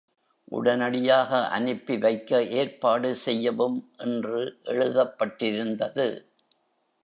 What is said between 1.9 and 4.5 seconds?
வைக்க ஏற்பாடு செய்யவும் என்று